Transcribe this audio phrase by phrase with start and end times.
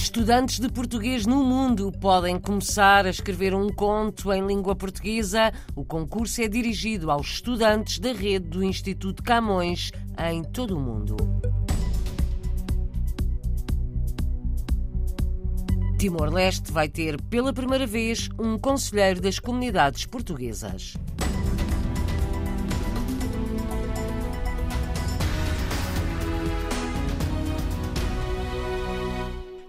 [0.00, 5.52] Estudantes de português no mundo podem começar a escrever um conto em língua portuguesa.
[5.74, 9.90] O concurso é dirigido aos estudantes da rede do Instituto Camões
[10.30, 11.16] em todo o mundo.
[15.98, 20.94] Timor-Leste vai ter pela primeira vez um conselheiro das comunidades portuguesas.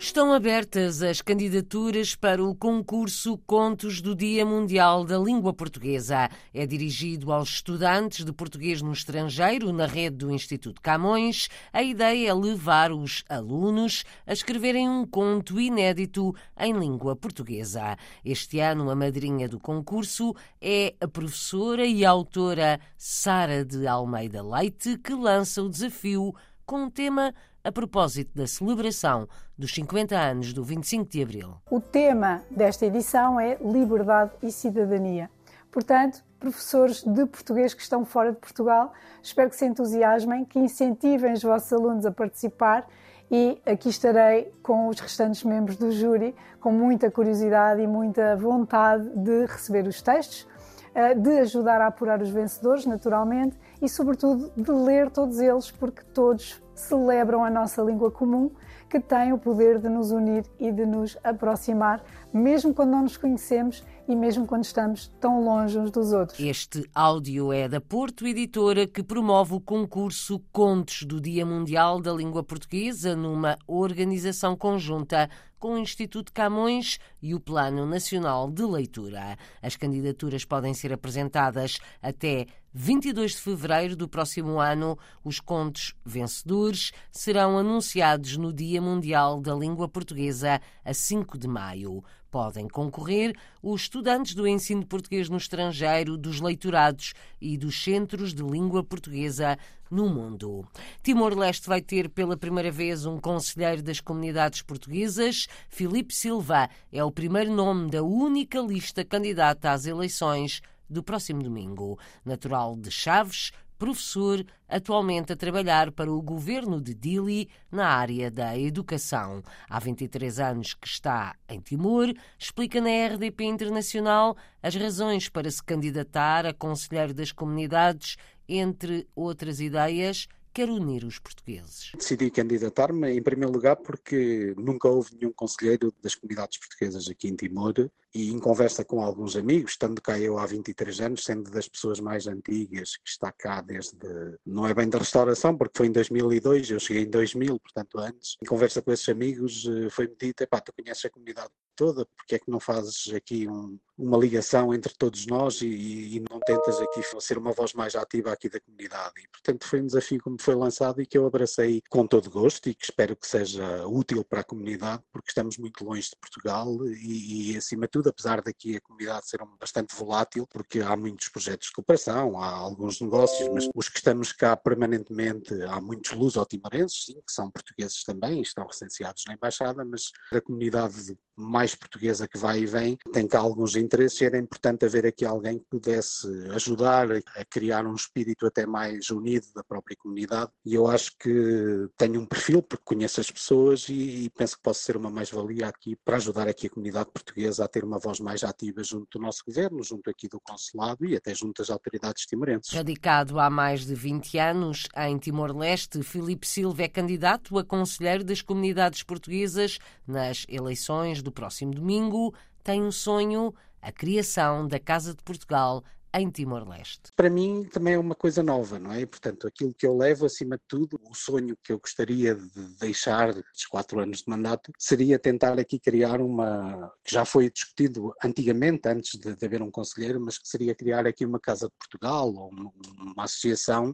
[0.01, 6.29] Estão abertas as candidaturas para o concurso Contos do Dia Mundial da Língua Portuguesa.
[6.53, 11.49] É dirigido aos estudantes de português no estrangeiro, na rede do Instituto Camões.
[11.73, 17.97] A ideia é levar os alunos a escreverem um conto inédito em língua portuguesa.
[18.23, 24.97] Este ano, a madrinha do concurso é a professora e autora Sara de Almeida Leite,
[24.97, 26.33] que lança o desafio
[26.65, 31.55] com um tema a propósito da celebração dos 50 anos do 25 de Abril.
[31.69, 35.29] O tema desta edição é Liberdade e Cidadania.
[35.71, 41.33] Portanto, professores de português que estão fora de Portugal, espero que se entusiasmem, que incentivem
[41.33, 42.87] os vossos alunos a participar
[43.29, 49.07] e aqui estarei com os restantes membros do júri com muita curiosidade e muita vontade
[49.09, 50.47] de receber os textos,
[50.95, 56.01] eh, de ajudar a apurar os vencedores, naturalmente, e, sobretudo, de ler todos eles, porque
[56.13, 58.51] todos celebram a nossa língua comum,
[58.89, 63.17] que tem o poder de nos unir e de nos aproximar, mesmo quando não nos
[63.17, 66.39] conhecemos e mesmo quando estamos tão longe uns dos outros.
[66.39, 72.11] Este áudio é da Porto Editora, que promove o concurso Contos do Dia Mundial da
[72.11, 75.29] Língua Portuguesa numa organização conjunta
[75.59, 79.37] com o Instituto Camões e o Plano Nacional de Leitura.
[79.61, 84.97] As candidaturas podem ser apresentadas até 22 de fevereiro do próximo ano.
[85.23, 92.03] Os contos vencedores serão anunciados no Dia Mundial da Língua Portuguesa, a 5 de maio.
[92.31, 98.43] Podem concorrer os estudantes do ensino português no estrangeiro, dos leitorados e dos centros de
[98.43, 99.57] língua portuguesa
[99.89, 100.67] no mundo.
[101.01, 105.47] Timor-Leste vai ter pela primeira vez um conselheiro das comunidades portuguesas.
[105.67, 111.99] Filipe Silva é o primeiro nome da única lista candidata às eleições do próximo domingo.
[112.25, 118.55] Natural de Chaves, professor, atualmente a trabalhar para o governo de Dili na área da
[118.57, 119.41] educação.
[119.69, 125.63] Há 23 anos que está em Timor, explica na RDP Internacional as razões para se
[125.63, 131.91] candidatar a conselheiro das comunidades, entre outras ideias quer unir os portugueses?
[131.95, 137.35] Decidi candidatar-me, em primeiro lugar, porque nunca houve nenhum conselheiro das comunidades portuguesas aqui em
[137.35, 141.67] Timor e em conversa com alguns amigos, estando cá eu há 23 anos, sendo das
[141.67, 143.97] pessoas mais antigas, que está cá desde,
[144.45, 148.35] não é bem da restauração, porque foi em 2002, eu cheguei em 2000, portanto antes,
[148.41, 152.35] em conversa com esses amigos eh, foi-me dito, pá, tu conheces a comunidade toda, porque
[152.35, 156.77] é que não fazes aqui um, uma ligação entre todos nós e, e, não tentas
[156.81, 159.13] aqui ser uma voz mais ativa aqui da comunidade.
[159.17, 162.29] E, portanto, foi um desafio que me foi lançado e que eu abracei com todo
[162.29, 166.17] gosto e que espero que seja útil para a comunidade, porque estamos muito longe de
[166.19, 170.95] Portugal e, e acima de tudo, apesar daqui a comunidade ser bastante volátil, porque há
[170.95, 176.11] muitos projetos de cooperação, há alguns negócios, mas os que estamos cá permanentemente, há muitos
[176.11, 182.27] luso-timorenses, sim, que são portugueses também, estão recenseados na Embaixada, mas a comunidade mais portuguesa
[182.27, 185.65] que vai e vem, tem cá alguns interesses e era importante haver aqui alguém que
[185.69, 190.51] pudesse ajudar a criar um espírito até mais unido da própria comunidade.
[190.65, 194.83] E eu acho que tenho um perfil porque conheço as pessoas e penso que posso
[194.83, 198.43] ser uma mais-valia aqui para ajudar aqui a comunidade portuguesa a ter uma voz mais
[198.43, 202.71] ativa junto do nosso governo, junto aqui do consulado e até junto das autoridades timorenses.
[202.71, 208.41] Radicado há mais de 20 anos em Timor-Leste, Filipe Silva é candidato a conselheiro das
[208.41, 212.33] comunidades portuguesas nas eleições do próximo domingo,
[212.63, 215.83] tem um sonho, a criação da Casa de Portugal
[216.13, 217.11] em Timor-Leste.
[217.15, 219.05] Para mim também é uma coisa nova, não é?
[219.05, 223.33] Portanto, aquilo que eu levo acima de tudo, o sonho que eu gostaria de deixar
[223.33, 228.87] dos quatro anos de mandato, seria tentar aqui criar uma, que já foi discutido antigamente,
[228.87, 232.33] antes de, de haver um conselheiro, mas que seria criar aqui uma Casa de Portugal
[232.33, 232.71] ou uma,
[233.13, 233.93] uma associação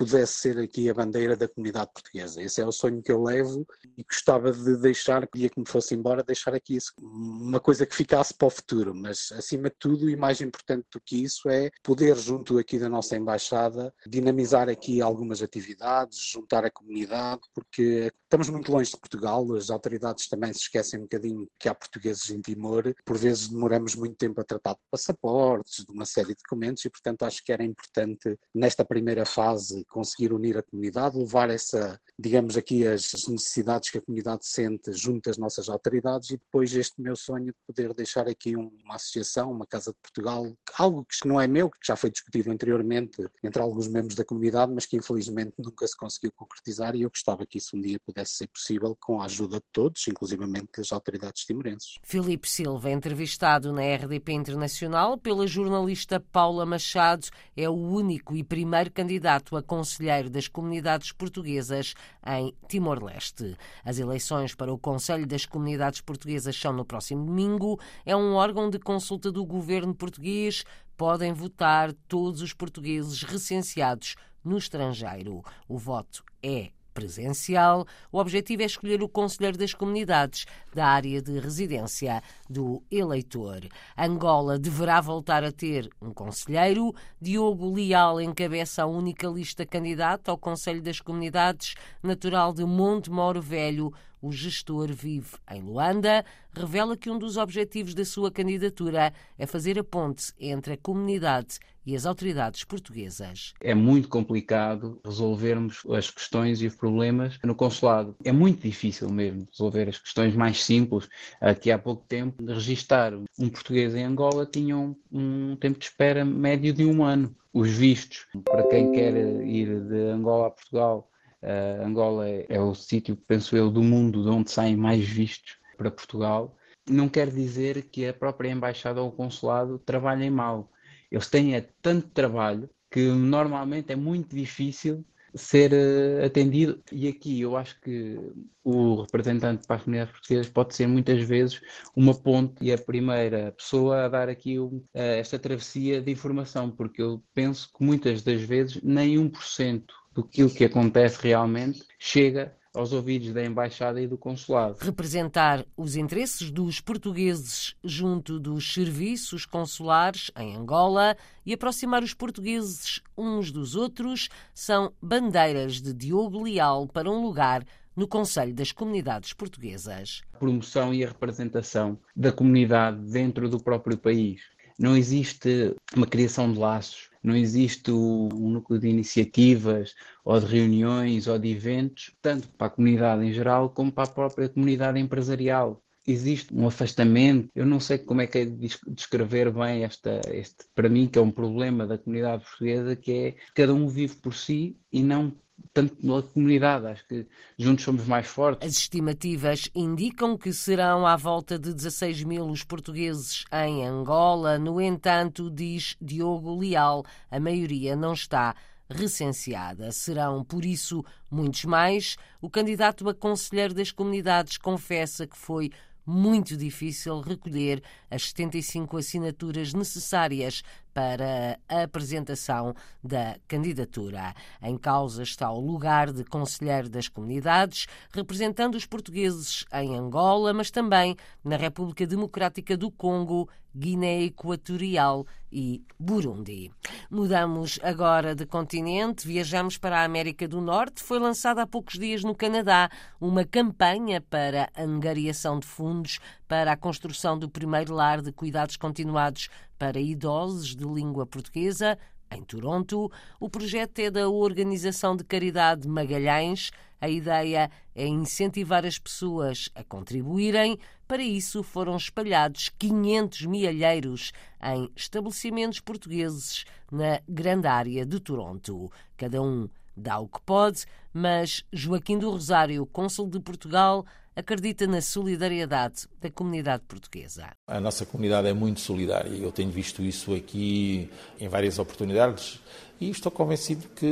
[0.00, 2.40] pudesse ser aqui a bandeira da comunidade portuguesa.
[2.40, 3.66] Esse é o sonho que eu levo
[3.98, 7.84] e gostava de deixar, que dia que me fosse embora, deixar aqui isso, uma coisa
[7.84, 11.50] que ficasse para o futuro, mas acima de tudo e mais importante do que isso
[11.50, 18.10] é poder, junto aqui da nossa embaixada, dinamizar aqui algumas atividades, juntar a comunidade, porque
[18.22, 22.30] estamos muito longe de Portugal, as autoridades também se esquecem um bocadinho que há portugueses
[22.30, 26.36] em Timor, por vezes demoramos muito tempo a tratar de passaportes, de uma série de
[26.42, 31.50] documentos e portanto acho que era importante nesta primeira fase conseguir unir a comunidade, levar
[31.50, 36.74] essa, digamos aqui, as necessidades que a comunidade sente junto às nossas autoridades e depois
[36.74, 40.46] este meu sonho de poder deixar aqui uma associação, uma Casa de Portugal,
[40.78, 44.72] algo que não é meu, que já foi discutido anteriormente entre alguns membros da comunidade,
[44.72, 48.34] mas que infelizmente nunca se conseguiu concretizar e eu gostava que isso um dia pudesse
[48.34, 51.98] ser possível com a ajuda de todos, inclusivamente das autoridades timorenses.
[52.02, 57.26] Filipe Silva, entrevistado na RDP Internacional pela jornalista Paula Machado,
[57.56, 61.94] é o único e primeiro candidato a conselheiro das comunidades portuguesas
[62.26, 63.56] em Timor-Leste.
[63.82, 67.80] As eleições para o Conselho das Comunidades Portuguesas são no próximo domingo.
[68.04, 70.64] É um órgão de consulta do governo português.
[70.98, 75.42] Podem votar todos os portugueses recenseados no estrangeiro.
[75.66, 77.86] O voto é presencial.
[78.12, 80.44] O objetivo é escolher o conselheiro das comunidades
[80.74, 83.60] da área de residência do eleitor.
[83.96, 86.94] Angola deverá voltar a ter um conselheiro.
[87.20, 93.40] Diogo Leal encabeça a única lista candidata ao Conselho das Comunidades, natural de Monte Moro
[93.40, 93.92] Velho.
[94.22, 99.78] O gestor vive em Luanda, revela que um dos objetivos da sua candidatura é fazer
[99.78, 103.54] a ponte entre a comunidade e as autoridades portuguesas.
[103.62, 108.14] É muito complicado resolvermos as questões e os problemas no consulado.
[108.22, 111.08] É muito difícil mesmo resolver as questões mais simples.
[111.40, 115.86] Aqui há pouco tempo, de registar um português em Angola tinha um, um tempo de
[115.86, 117.34] espera médio de um ano.
[117.52, 121.10] Os vistos, para quem quer ir de Angola a Portugal,
[121.42, 125.56] Uh, Angola é, é o sítio, penso eu, do mundo de onde saem mais vistos
[125.76, 126.54] para Portugal.
[126.88, 130.70] Não quer dizer que a própria embaixada ou o consulado trabalhem mal.
[131.10, 135.04] Eles têm é, tanto trabalho que normalmente é muito difícil
[135.34, 136.82] ser uh, atendido.
[136.92, 138.18] E aqui eu acho que
[138.64, 141.60] o representante para as comunidades portuguesas pode ser muitas vezes
[141.96, 147.02] uma ponte e a primeira pessoa a dar aqui uh, esta travessia de informação, porque
[147.02, 153.32] eu penso que muitas das vezes nem 1% do que acontece realmente chega aos ouvidos
[153.32, 154.76] da embaixada e do consulado.
[154.80, 163.00] Representar os interesses dos portugueses junto dos serviços consulares em Angola e aproximar os portugueses
[163.16, 167.64] uns dos outros são bandeiras de Diogo Leal para um lugar
[167.96, 170.22] no Conselho das Comunidades Portuguesas.
[170.32, 174.40] A promoção e a representação da comunidade dentro do próprio país.
[174.80, 179.94] Não existe uma criação de laços não existe um núcleo de iniciativas
[180.24, 184.12] ou de reuniões ou de eventos, tanto para a comunidade em geral como para a
[184.12, 185.82] própria comunidade empresarial.
[186.06, 188.46] Existe um afastamento, eu não sei como é que é
[188.88, 193.34] descrever bem esta, este, para mim, que é um problema da comunidade portuguesa, que é
[193.54, 195.36] cada um vive por si e não
[195.72, 196.86] tanto na comunidade.
[196.86, 197.26] Acho que
[197.58, 198.66] juntos somos mais fortes.
[198.66, 204.58] As estimativas indicam que serão à volta de 16 mil os portugueses em Angola.
[204.58, 208.54] No entanto, diz Diogo Leal, a maioria não está
[208.88, 209.92] recenseada.
[209.92, 212.16] Serão, por isso, muitos mais.
[212.40, 215.70] O candidato a conselheiro das comunidades confessa que foi
[216.04, 220.62] muito difícil recolher as 75 assinaturas necessárias
[220.92, 224.34] para a apresentação da candidatura.
[224.62, 230.70] Em causa está o lugar de conselheiro das comunidades, representando os portugueses em Angola, mas
[230.70, 236.70] também na República Democrática do Congo, Guiné Equatorial e Burundi.
[237.10, 241.02] Mudamos agora de continente, viajamos para a América do Norte.
[241.02, 246.18] Foi lançada há poucos dias no Canadá uma campanha para angariação de fundos
[246.50, 251.96] para a construção do primeiro lar de cuidados continuados para idosos de língua portuguesa,
[252.28, 253.08] em Toronto.
[253.38, 256.72] O projeto é da Organização de Caridade Magalhães.
[257.00, 260.76] A ideia é incentivar as pessoas a contribuírem.
[261.06, 268.90] Para isso, foram espalhados 500 milheiros em estabelecimentos portugueses na grande área de Toronto.
[269.16, 274.04] Cada um dá o que pode, mas Joaquim do Rosário, cônsul de Portugal,
[274.40, 277.50] acredita na solidariedade da comunidade portuguesa.
[277.66, 282.58] A nossa comunidade é muito solidária e eu tenho visto isso aqui em várias oportunidades
[283.00, 284.06] e estou convencido que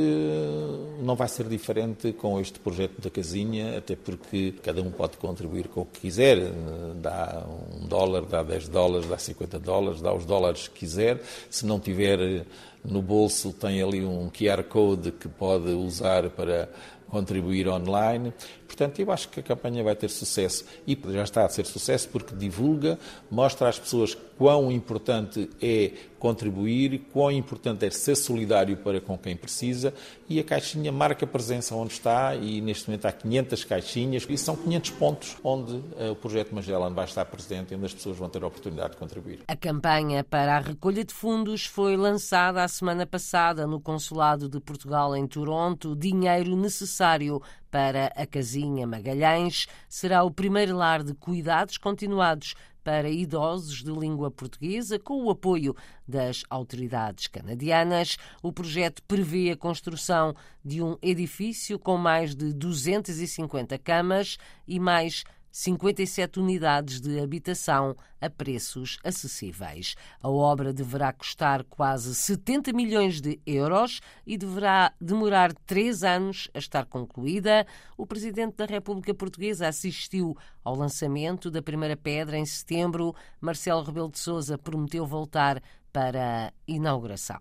[1.03, 5.67] não vai ser diferente com este projeto da casinha, até porque cada um pode contribuir
[5.67, 6.51] com o que quiser,
[6.95, 11.21] dá um dólar, dá 10 dólares, dá 50 dólares, dá os dólares que quiser,
[11.51, 12.45] se não tiver
[12.83, 16.69] no bolso tem ali um QR Code que pode usar para
[17.09, 18.33] contribuir online.
[18.67, 22.07] Portanto, eu acho que a campanha vai ter sucesso e já está a ser sucesso
[22.09, 22.99] porque divulga,
[23.29, 29.35] mostra às pessoas quão importante é contribuir, quão importante é ser solidário para com quem
[29.35, 29.93] precisa
[30.29, 34.55] e a caixinha marca presença onde está e neste momento há 500 caixinhas e são
[34.55, 38.29] 500 pontos onde uh, o projeto Magellan vai estar presente e onde as pessoas vão
[38.29, 39.39] ter a oportunidade de contribuir.
[39.47, 44.59] A campanha para a recolha de fundos foi lançada a semana passada no Consulado de
[44.59, 45.95] Portugal em Toronto.
[45.95, 46.55] Dinheiro
[46.99, 47.41] necessário
[47.71, 54.31] para a Casinha Magalhães será o primeiro lar de cuidados continuados para idosos de língua
[54.31, 55.75] portuguesa, com o apoio
[56.07, 58.17] das autoridades canadianas.
[58.41, 64.37] O projeto prevê a construção de um edifício com mais de 250 camas
[64.67, 69.95] e mais 57 unidades de habitação a preços acessíveis.
[70.21, 76.59] A obra deverá custar quase 70 milhões de euros e deverá demorar três anos a
[76.59, 77.65] estar concluída.
[77.97, 83.15] O Presidente da República Portuguesa assistiu ao lançamento da primeira pedra em setembro.
[83.41, 87.39] Marcelo Rebelo de Sousa prometeu voltar para a inauguração.